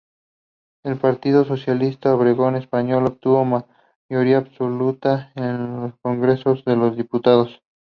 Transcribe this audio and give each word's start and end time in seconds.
El 0.83 0.97
Partido 0.97 1.45
Socialista 1.45 2.15
Obrero 2.15 2.49
Español 2.57 3.05
obtuvo 3.05 3.45
mayoría 4.09 4.39
absoluta 4.39 5.31
en 5.35 5.43
el 5.83 5.93
Congreso 6.01 6.55
de 6.55 6.75
los 6.75 6.97
Diputados. 6.97 7.61